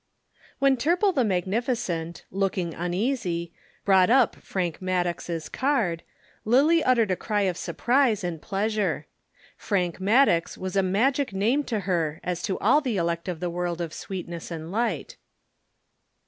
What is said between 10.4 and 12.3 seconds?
was a magic name to her